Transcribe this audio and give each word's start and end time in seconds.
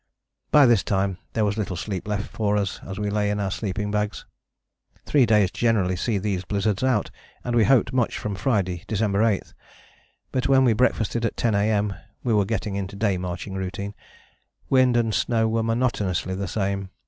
"By 0.51 0.65
this 0.65 0.81
time 0.83 1.19
there 1.33 1.45
was 1.45 1.59
little 1.59 1.75
sleep 1.75 2.07
left 2.07 2.27
for 2.31 2.57
us 2.57 2.79
as 2.81 2.97
we 2.97 3.11
lay 3.11 3.29
in 3.29 3.39
our 3.39 3.51
sleeping 3.51 3.91
bags. 3.91 4.25
Three 5.05 5.27
days 5.27 5.51
generally 5.51 5.95
see 5.95 6.17
these 6.17 6.43
blizzards 6.43 6.83
out, 6.83 7.11
and 7.43 7.55
we 7.55 7.65
hoped 7.65 7.93
much 7.93 8.17
from 8.17 8.33
Friday, 8.33 8.83
December 8.87 9.21
8. 9.23 9.53
But 10.31 10.47
when 10.47 10.63
we 10.65 10.73
breakfasted 10.73 11.23
at 11.23 11.37
10 11.37 11.53
A.M. 11.53 11.93
(we 12.23 12.33
were 12.33 12.45
getting 12.45 12.75
into 12.75 12.95
day 12.95 13.19
marching 13.19 13.53
routine) 13.53 13.93
wind 14.71 14.97
and 14.97 15.13
snow 15.13 15.47
were 15.47 15.61
monotonously 15.61 16.33
the 16.33 16.47
same. 16.47 16.89